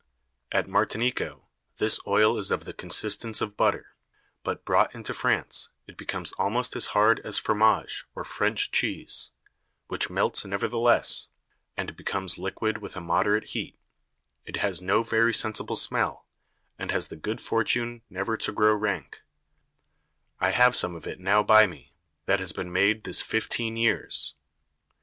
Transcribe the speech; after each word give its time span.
At 0.51 0.65
Martinico 0.65 1.41
this 1.77 1.99
Oil 2.07 2.35
is 2.39 2.49
of 2.49 2.65
the 2.65 2.73
Consistence 2.73 3.39
of 3.39 3.55
Butter, 3.55 3.93
but 4.43 4.65
brought 4.65 4.95
into 4.95 5.13
France, 5.13 5.69
it 5.85 5.95
becomes 5.95 6.31
almost 6.39 6.75
as 6.75 6.87
hard 6.97 7.19
as 7.19 7.37
Fromage, 7.37 8.05
or 8.15 8.23
French 8.23 8.71
Cheese, 8.71 9.29
which 9.89 10.09
melts 10.09 10.43
nevertheless, 10.43 11.27
and 11.77 11.95
becomes 11.95 12.39
liquid 12.39 12.79
with 12.79 12.95
a 12.95 12.99
moderate 12.99 13.49
Heat: 13.49 13.77
it 14.43 14.55
has 14.55 14.81
no 14.81 15.03
very 15.03 15.35
sensible 15.35 15.75
Smell, 15.75 16.25
and 16.79 16.89
has 16.89 17.09
the 17.09 17.15
good 17.15 17.39
fortune 17.39 18.01
never 18.09 18.37
to 18.37 18.51
grow 18.51 18.73
rank; 18.73 19.21
I 20.39 20.49
have 20.49 20.75
some 20.75 20.95
of 20.95 21.05
it 21.05 21.19
now 21.19 21.43
by 21.43 21.67
me, 21.67 21.93
that 22.25 22.39
has 22.39 22.53
been 22.53 22.71
made 22.73 23.03
this 23.03 23.21
fifteen 23.21 23.77
Years. 23.77 24.33